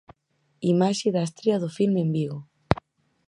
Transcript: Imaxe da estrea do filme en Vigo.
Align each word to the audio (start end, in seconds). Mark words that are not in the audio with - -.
Imaxe 0.73 1.07
da 1.15 1.23
estrea 1.27 1.61
do 1.63 1.69
filme 1.77 1.99
en 2.05 2.09
Vigo. 2.15 2.39